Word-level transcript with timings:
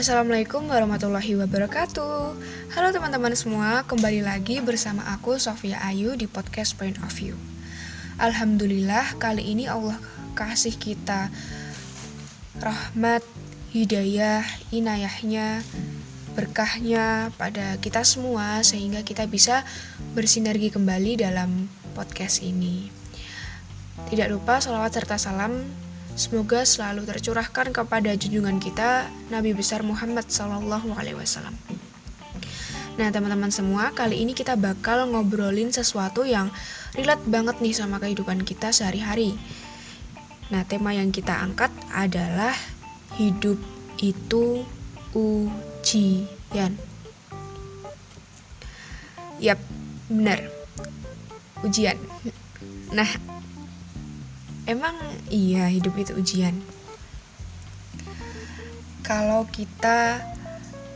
Assalamualaikum 0.00 0.64
warahmatullahi 0.64 1.36
wabarakatuh. 1.36 2.32
Halo 2.72 2.88
teman-teman 2.88 3.36
semua, 3.36 3.84
kembali 3.84 4.24
lagi 4.24 4.56
bersama 4.64 5.04
aku 5.12 5.36
Sofia 5.36 5.76
Ayu 5.84 6.16
di 6.16 6.24
podcast 6.24 6.72
Point 6.80 6.96
of 7.04 7.12
View. 7.20 7.36
Alhamdulillah 8.16 9.20
kali 9.20 9.52
ini 9.52 9.68
Allah 9.68 10.00
kasih 10.32 10.72
kita 10.80 11.28
rahmat, 12.64 13.20
hidayah, 13.76 14.40
inayahnya, 14.72 15.60
berkahnya 16.32 17.28
pada 17.36 17.76
kita 17.76 18.00
semua 18.00 18.64
Sehingga 18.64 19.04
kita 19.04 19.28
bisa 19.28 19.68
bersinergi 20.16 20.72
kembali 20.72 21.20
dalam 21.20 21.68
podcast 21.92 22.40
ini. 22.40 22.88
Tidak 24.08 24.32
lupa 24.32 24.64
salawat 24.64 24.96
serta 24.96 25.20
salam 25.20 25.60
Semoga 26.18 26.66
selalu 26.66 27.06
tercurahkan 27.06 27.74
kepada 27.74 28.14
junjungan 28.14 28.62
kita 28.62 29.10
Nabi 29.28 29.54
besar 29.54 29.82
Muhammad 29.86 30.30
Sallallahu 30.30 30.94
Alaihi 30.94 31.18
Wasallam. 31.18 31.54
Nah 33.00 33.08
teman-teman 33.08 33.48
semua, 33.48 33.94
kali 33.96 34.20
ini 34.20 34.36
kita 34.36 34.58
bakal 34.60 35.08
ngobrolin 35.08 35.72
sesuatu 35.72 36.26
yang 36.28 36.52
relate 36.92 37.24
banget 37.24 37.56
nih 37.62 37.72
sama 37.72 37.96
kehidupan 37.96 38.44
kita 38.44 38.74
sehari-hari. 38.74 39.38
Nah 40.50 40.66
tema 40.66 40.92
yang 40.92 41.14
kita 41.14 41.32
angkat 41.32 41.70
adalah 41.94 42.52
hidup 43.16 43.56
itu 44.02 44.66
ujian. 45.14 46.76
Yap, 49.40 49.56
benar. 50.12 50.52
Ujian. 51.64 51.96
Nah, 52.92 53.08
emang 54.70 54.94
iya 55.26 55.66
hidup 55.66 55.98
itu 55.98 56.14
ujian. 56.14 56.54
Kalau 59.02 59.42
kita 59.50 60.22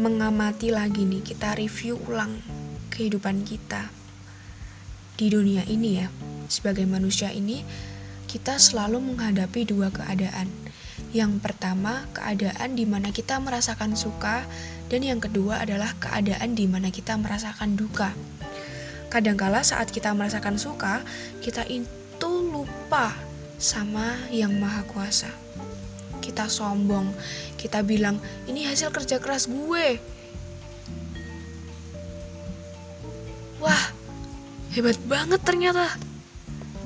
mengamati 0.00 0.72
lagi 0.72 1.04
nih, 1.04 1.20
kita 1.20 1.52
review 1.52 2.00
ulang 2.08 2.40
kehidupan 2.88 3.44
kita 3.44 3.92
di 5.20 5.28
dunia 5.28 5.68
ini 5.68 6.00
ya. 6.00 6.08
Sebagai 6.48 6.88
manusia 6.88 7.28
ini, 7.28 7.60
kita 8.24 8.56
selalu 8.56 9.04
menghadapi 9.12 9.68
dua 9.68 9.92
keadaan. 9.92 10.48
Yang 11.12 11.44
pertama, 11.44 12.08
keadaan 12.16 12.72
di 12.72 12.88
mana 12.88 13.12
kita 13.12 13.36
merasakan 13.36 13.92
suka, 13.92 14.48
dan 14.88 15.04
yang 15.04 15.20
kedua 15.20 15.60
adalah 15.60 15.92
keadaan 16.00 16.56
di 16.56 16.64
mana 16.64 16.88
kita 16.88 17.20
merasakan 17.20 17.76
duka. 17.76 18.16
Kadangkala 19.12 19.60
saat 19.60 19.92
kita 19.92 20.16
merasakan 20.16 20.56
suka, 20.56 21.04
kita 21.44 21.68
itu 21.68 22.32
lupa 22.48 23.27
sama 23.58 24.14
yang 24.30 24.54
maha 24.56 24.86
kuasa. 24.86 25.28
Kita 26.22 26.46
sombong, 26.46 27.10
kita 27.58 27.82
bilang, 27.82 28.22
ini 28.46 28.64
hasil 28.64 28.94
kerja 28.94 29.18
keras 29.18 29.50
gue. 29.50 29.98
Wah, 33.58 33.84
hebat 34.72 34.96
banget 35.10 35.42
ternyata. 35.42 35.98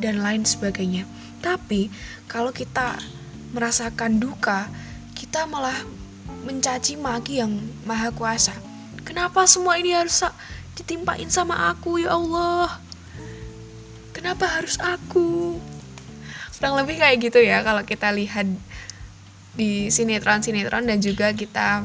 Dan 0.00 0.24
lain 0.24 0.48
sebagainya. 0.48 1.04
Tapi, 1.44 1.92
kalau 2.24 2.50
kita 2.50 2.96
merasakan 3.52 4.16
duka, 4.16 4.72
kita 5.12 5.44
malah 5.44 5.76
mencaci 6.48 6.96
maki 6.96 7.44
yang 7.44 7.52
maha 7.84 8.08
kuasa. 8.10 8.56
Kenapa 9.04 9.44
semua 9.44 9.76
ini 9.76 9.92
harus 9.92 10.24
ditimpain 10.78 11.28
sama 11.28 11.68
aku 11.68 12.00
ya 12.00 12.16
Allah? 12.16 12.80
Kenapa 14.14 14.46
harus 14.46 14.78
aku? 14.78 15.41
Kurang 16.62 16.78
lebih 16.78 17.02
kayak 17.02 17.18
gitu 17.18 17.42
ya 17.42 17.66
kalau 17.66 17.82
kita 17.82 18.14
lihat 18.14 18.46
di 19.58 19.90
sinetron-sinetron 19.90 20.86
dan 20.86 21.02
juga 21.02 21.34
kita 21.34 21.82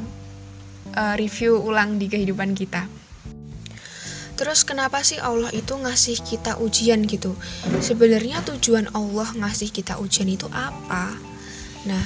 uh, 0.93 1.17
review 1.17 1.57
ulang 1.57 1.97
di 1.97 2.05
kehidupan 2.05 2.53
kita. 2.53 2.85
Terus 4.37 4.61
kenapa 4.61 5.01
sih 5.01 5.17
Allah 5.17 5.49
itu 5.49 5.73
ngasih 5.73 6.21
kita 6.21 6.61
ujian 6.61 7.09
gitu? 7.09 7.33
Sebenarnya 7.81 8.45
tujuan 8.45 8.93
Allah 8.93 9.25
ngasih 9.33 9.73
kita 9.73 9.97
ujian 9.97 10.29
itu 10.29 10.45
apa? 10.53 11.09
Nah, 11.89 12.05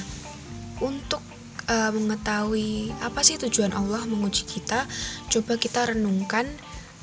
untuk 0.80 1.20
uh, 1.68 1.92
mengetahui 1.92 2.88
apa 3.04 3.20
sih 3.20 3.36
tujuan 3.36 3.76
Allah 3.76 4.00
menguji 4.08 4.48
kita, 4.48 4.88
coba 5.28 5.60
kita 5.60 5.92
renungkan 5.92 6.48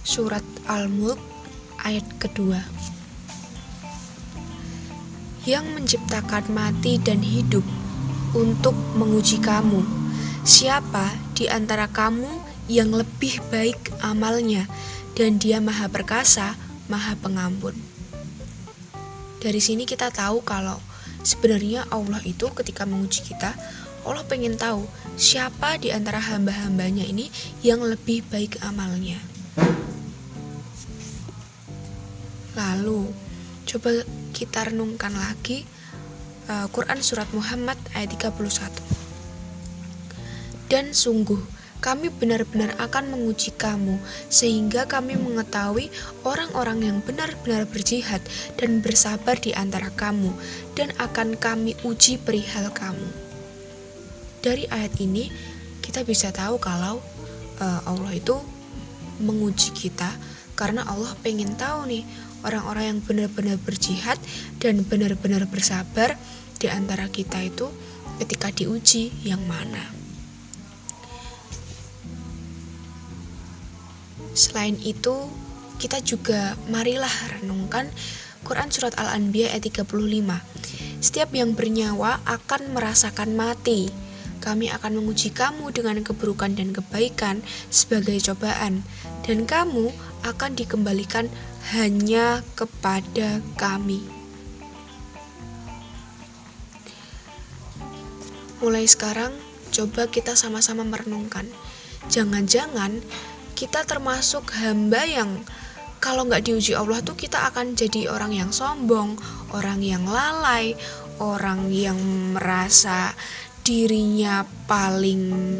surat 0.01 0.41
Al-Mulk 0.65 1.21
ayat 1.85 2.09
kedua 2.17 2.57
yang 5.49 5.65
menciptakan 5.73 6.45
mati 6.53 7.01
dan 7.01 7.25
hidup 7.25 7.65
untuk 8.37 8.77
menguji 8.93 9.41
kamu. 9.41 9.81
Siapa 10.45 11.09
di 11.33 11.49
antara 11.49 11.89
kamu 11.89 12.29
yang 12.69 12.93
lebih 12.93 13.41
baik 13.49 13.97
amalnya 14.05 14.69
dan 15.17 15.41
dia 15.41 15.57
maha 15.57 15.89
perkasa, 15.89 16.53
maha 16.85 17.17
pengampun. 17.17 17.73
Dari 19.41 19.57
sini 19.57 19.89
kita 19.89 20.13
tahu 20.13 20.45
kalau 20.45 20.77
sebenarnya 21.25 21.89
Allah 21.89 22.21
itu 22.21 22.45
ketika 22.53 22.85
menguji 22.85 23.25
kita, 23.25 23.57
Allah 24.05 24.21
pengen 24.29 24.53
tahu 24.53 24.85
siapa 25.17 25.81
di 25.81 25.89
antara 25.89 26.21
hamba-hambanya 26.21 27.09
ini 27.09 27.33
yang 27.65 27.81
lebih 27.81 28.21
baik 28.29 28.61
amalnya. 28.61 29.17
Lalu, 32.53 33.09
coba 33.65 34.03
kita 34.31 34.69
renungkan 34.69 35.13
lagi 35.13 35.65
uh, 36.49 36.67
Quran 36.73 36.99
Surat 37.03 37.29
Muhammad 37.31 37.77
ayat 37.93 38.13
31. 38.17 38.39
Dan 40.69 40.93
sungguh, 40.93 41.41
kami 41.79 42.11
benar-benar 42.11 42.75
akan 42.77 43.15
menguji 43.15 43.55
kamu, 43.55 43.97
sehingga 44.27 44.85
kami 44.85 45.15
mengetahui 45.15 45.89
orang-orang 46.27 46.85
yang 46.85 46.97
benar-benar 47.01 47.65
berjihad 47.65 48.21
dan 48.59 48.83
bersabar 48.83 49.39
di 49.39 49.55
antara 49.55 49.89
kamu, 49.95 50.29
dan 50.75 50.91
akan 50.99 51.39
kami 51.39 51.73
uji 51.87 52.19
perihal 52.21 52.69
kamu. 52.75 53.09
Dari 54.45 54.67
ayat 54.69 54.93
ini, 55.01 55.31
kita 55.81 56.05
bisa 56.05 56.29
tahu 56.29 56.61
kalau 56.61 57.01
uh, 57.57 57.81
Allah 57.87 58.13
itu 58.13 58.37
menguji 59.19 59.75
kita 59.75 60.15
karena 60.55 60.83
Allah 60.87 61.15
pengen 61.23 61.55
tahu 61.55 61.87
nih 61.87 62.03
orang-orang 62.43 62.95
yang 62.95 62.99
benar-benar 63.03 63.57
berjihad 63.61 64.19
dan 64.59 64.83
benar-benar 64.85 65.47
bersabar 65.47 66.15
di 66.59 66.67
antara 66.67 67.07
kita 67.07 67.39
itu 67.39 67.71
ketika 68.19 68.51
diuji 68.51 69.15
yang 69.23 69.39
mana. 69.47 69.95
Selain 74.35 74.75
itu, 74.79 75.27
kita 75.79 76.03
juga 76.03 76.59
marilah 76.67 77.11
renungkan 77.39 77.91
Quran 78.43 78.71
Surat 78.71 78.95
Al-Anbiya 78.95 79.51
ayat 79.51 79.67
35. 79.67 79.89
Setiap 80.99 81.31
yang 81.31 81.55
bernyawa 81.55 82.19
akan 82.27 82.75
merasakan 82.75 83.35
mati. 83.35 83.91
Kami 84.39 84.71
akan 84.71 85.03
menguji 85.03 85.35
kamu 85.35 85.75
dengan 85.75 85.99
keburukan 85.99 86.55
dan 86.55 86.71
kebaikan 86.71 87.43
sebagai 87.67 88.15
cobaan, 88.23 88.87
dan 89.27 89.43
kamu 89.43 89.91
akan 90.29 90.53
dikembalikan 90.53 91.27
hanya 91.73 92.45
kepada 92.53 93.41
kami. 93.57 94.05
Mulai 98.59 98.85
sekarang, 98.85 99.31
coba 99.71 100.11
kita 100.11 100.35
sama-sama 100.35 100.83
merenungkan. 100.83 101.47
Jangan-jangan 102.11 102.99
kita 103.55 103.83
termasuk 103.83 104.51
hamba 104.55 105.03
yang 105.07 105.43
kalau 105.99 106.23
nggak 106.23 106.47
diuji 106.47 106.75
Allah 106.75 107.03
tuh 107.03 107.15
kita 107.15 107.51
akan 107.51 107.75
jadi 107.75 108.07
orang 108.07 108.31
yang 108.31 108.51
sombong, 108.55 109.19
orang 109.51 109.83
yang 109.83 110.07
lalai, 110.07 110.75
orang 111.19 111.67
yang 111.67 111.99
merasa 112.35 113.11
dirinya 113.67 114.47
paling 114.67 115.59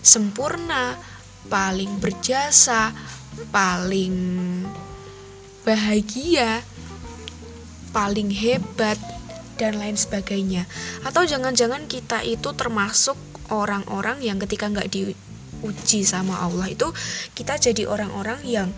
sempurna, 0.00 0.96
paling 1.52 2.00
berjasa, 2.00 2.90
paling 3.50 4.14
bahagia, 5.66 6.62
paling 7.90 8.30
hebat, 8.30 8.96
dan 9.56 9.80
lain 9.80 9.96
sebagainya. 9.96 10.68
Atau 11.02 11.24
jangan-jangan 11.24 11.88
kita 11.88 12.22
itu 12.22 12.52
termasuk 12.52 13.16
orang-orang 13.48 14.20
yang 14.20 14.36
ketika 14.36 14.68
nggak 14.68 14.92
diuji 14.92 16.04
sama 16.04 16.44
Allah 16.44 16.68
itu 16.68 16.92
kita 17.32 17.56
jadi 17.56 17.88
orang-orang 17.88 18.44
yang 18.44 18.68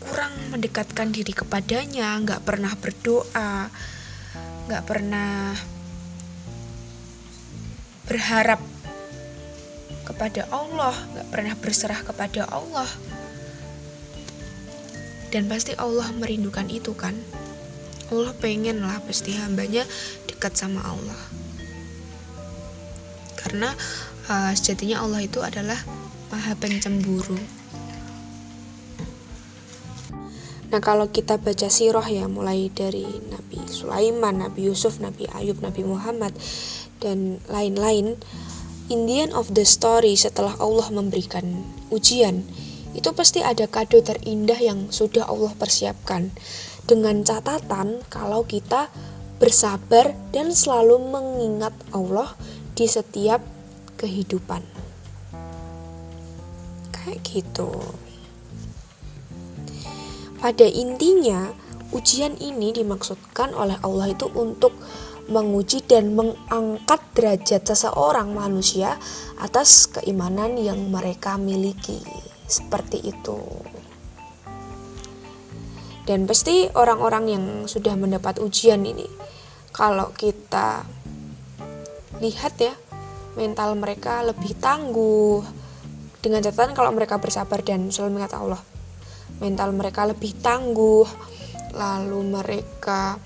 kurang 0.00 0.32
mendekatkan 0.54 1.10
diri 1.10 1.34
kepadanya, 1.34 2.14
nggak 2.22 2.46
pernah 2.46 2.72
berdoa, 2.78 3.68
nggak 4.70 4.84
pernah 4.86 5.56
berharap 8.04 8.60
kepada 10.04 10.44
Allah, 10.52 10.94
nggak 11.16 11.28
pernah 11.32 11.54
berserah 11.56 12.00
kepada 12.04 12.44
Allah. 12.52 12.88
Dan 15.34 15.50
pasti 15.50 15.74
Allah 15.74 16.06
merindukan 16.14 16.70
itu 16.70 16.94
kan. 16.94 17.18
Allah 18.14 18.30
pengen 18.38 18.86
lah 18.86 19.02
pasti 19.02 19.34
hambanya 19.34 19.82
dekat 20.30 20.54
sama 20.54 20.86
Allah. 20.86 21.18
Karena 23.34 23.74
uh, 24.30 24.54
sejatinya 24.54 25.02
Allah 25.02 25.26
itu 25.26 25.42
adalah 25.42 25.82
maha 26.30 26.54
pencemburu. 26.54 27.34
Nah 30.70 30.78
kalau 30.78 31.10
kita 31.10 31.42
baca 31.42 31.66
sirah 31.66 32.06
ya 32.06 32.30
mulai 32.30 32.70
dari 32.70 33.02
Nabi 33.02 33.58
Sulaiman, 33.66 34.38
Nabi 34.38 34.70
Yusuf, 34.70 35.02
Nabi 35.02 35.26
Ayub, 35.34 35.58
Nabi 35.58 35.82
Muhammad 35.82 36.30
dan 37.02 37.42
lain-lain 37.50 38.14
In 38.92 39.08
the 39.08 39.24
end 39.24 39.32
of 39.32 39.48
the 39.56 39.64
story 39.64 40.12
setelah 40.12 40.60
Allah 40.60 40.92
memberikan 40.92 41.64
ujian 41.88 42.44
itu 42.94 43.10
pasti 43.10 43.42
ada 43.42 43.66
kado 43.66 43.98
terindah 44.00 44.58
yang 44.62 44.88
sudah 44.94 45.26
Allah 45.26 45.50
persiapkan. 45.58 46.30
Dengan 46.84 47.26
catatan 47.26 48.06
kalau 48.06 48.46
kita 48.46 48.92
bersabar 49.42 50.14
dan 50.30 50.54
selalu 50.54 51.02
mengingat 51.10 51.74
Allah 51.90 52.32
di 52.78 52.86
setiap 52.86 53.42
kehidupan. 53.98 54.62
Kayak 56.94 57.18
gitu. 57.26 57.70
Pada 60.38 60.68
intinya 60.68 61.50
ujian 61.90 62.36
ini 62.36 62.70
dimaksudkan 62.76 63.56
oleh 63.56 63.80
Allah 63.80 64.12
itu 64.12 64.28
untuk 64.36 64.76
menguji 65.24 65.80
dan 65.88 66.12
mengangkat 66.12 67.00
derajat 67.16 67.64
seseorang 67.64 68.36
manusia 68.36 69.00
atas 69.40 69.88
keimanan 69.88 70.60
yang 70.60 70.92
mereka 70.92 71.40
miliki. 71.40 72.04
Seperti 72.44 72.98
itu. 73.00 73.40
Dan 76.04 76.28
pasti 76.28 76.68
orang-orang 76.76 77.24
yang 77.32 77.44
sudah 77.64 77.96
mendapat 77.96 78.36
ujian 78.36 78.84
ini 78.84 79.08
kalau 79.74 80.14
kita 80.14 80.86
lihat 82.22 82.54
ya, 82.62 82.70
mental 83.34 83.74
mereka 83.74 84.22
lebih 84.22 84.54
tangguh 84.60 85.42
dengan 86.22 86.44
catatan 86.46 86.78
kalau 86.78 86.94
mereka 86.94 87.18
bersabar 87.18 87.58
dan 87.64 87.90
selalu 87.90 88.20
mengingat 88.20 88.38
Allah. 88.38 88.62
Mental 89.42 89.74
mereka 89.74 90.06
lebih 90.06 90.38
tangguh, 90.38 91.02
lalu 91.74 92.20
mereka 92.22 93.18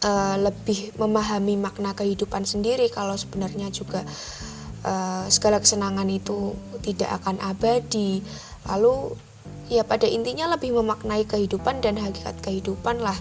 uh, 0.00 0.36
lebih 0.40 0.96
memahami 0.96 1.60
makna 1.60 1.92
kehidupan 1.92 2.48
sendiri 2.48 2.88
kalau 2.88 3.12
sebenarnya 3.12 3.68
juga 3.68 4.00
uh, 4.88 5.28
segala 5.28 5.60
kesenangan 5.60 6.08
itu 6.08 6.56
tidak 6.84 7.24
akan 7.24 7.40
abadi. 7.40 8.20
Lalu 8.68 9.16
ya 9.72 9.80
pada 9.88 10.04
intinya 10.04 10.52
lebih 10.52 10.76
memaknai 10.76 11.24
kehidupan 11.24 11.80
dan 11.80 11.96
hakikat 11.96 12.36
kehidupan 12.44 13.00
lah. 13.00 13.16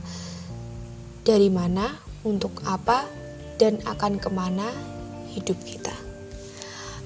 Dari 1.24 1.48
mana 1.48 1.96
untuk 2.28 2.52
apa 2.68 3.08
dan 3.56 3.80
akan 3.88 4.20
ke 4.20 4.28
mana 4.28 4.68
hidup 5.32 5.56
kita. 5.64 5.96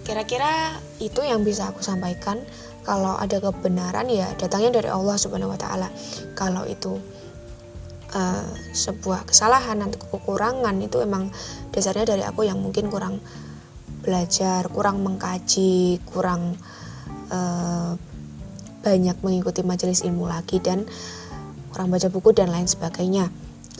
Kira-kira 0.02 0.82
itu 0.98 1.22
yang 1.22 1.46
bisa 1.46 1.70
aku 1.70 1.86
sampaikan. 1.86 2.42
Kalau 2.88 3.20
ada 3.20 3.44
kebenaran 3.44 4.08
ya 4.08 4.32
datangnya 4.40 4.80
dari 4.80 4.90
Allah 4.90 5.20
Subhanahu 5.20 5.52
wa 5.54 5.60
taala. 5.60 5.92
Kalau 6.40 6.64
itu 6.64 6.96
uh, 8.16 8.48
sebuah 8.72 9.28
kesalahan 9.28 9.84
atau 9.84 10.00
kekurangan 10.08 10.76
itu 10.80 11.04
emang 11.04 11.28
dasarnya 11.76 12.08
dari 12.08 12.24
aku 12.24 12.48
yang 12.48 12.64
mungkin 12.64 12.88
kurang 12.88 13.20
belajar, 14.08 14.72
kurang 14.72 15.04
mengkaji, 15.04 16.00
kurang 16.08 16.56
uh, 17.28 18.00
banyak 18.80 19.20
mengikuti 19.20 19.68
majelis 19.68 20.08
ilmu 20.08 20.32
lagi 20.32 20.64
dan 20.64 20.88
kurang 21.76 21.92
baca 21.92 22.08
buku 22.08 22.32
dan 22.32 22.48
lain 22.48 22.72
sebagainya. 22.72 23.28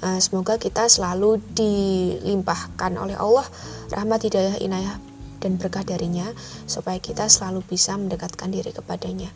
Uh, 0.04 0.20
semoga 0.20 0.60
kita 0.60 0.92
selalu 0.92 1.40
dilimpahkan 1.56 2.92
oleh 3.00 3.16
Allah 3.16 3.48
rahmat 3.96 4.28
hidayah 4.28 4.60
inayah 4.60 5.00
dan 5.40 5.56
berkah 5.56 5.88
darinya 5.88 6.28
supaya 6.68 7.00
kita 7.00 7.32
selalu 7.32 7.64
bisa 7.64 7.96
mendekatkan 7.96 8.52
diri 8.52 8.76
kepadanya. 8.76 9.32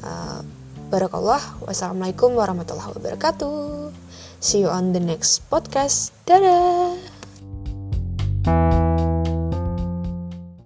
Uh, 0.00 0.40
Barakallah. 0.92 1.40
Wassalamualaikum 1.64 2.36
warahmatullahi 2.36 2.92
wabarakatuh. 2.92 3.90
See 4.38 4.60
you 4.62 4.68
on 4.68 4.92
the 4.92 5.00
next 5.00 5.40
podcast. 5.48 6.12
Dadah. 6.28 6.83